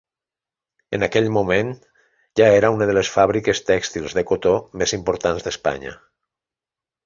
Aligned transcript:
En 0.97 1.03
aquell 1.07 1.29
moment 1.35 1.69
ja 2.41 2.47
era 2.61 2.73
una 2.77 2.89
de 2.93 2.97
les 2.99 3.13
fàbriques 3.17 3.63
tèxtils 3.69 4.19
de 4.21 4.27
cotó 4.33 4.57
més 4.83 4.99
importants 5.01 5.49
d'Espanya. 5.49 5.97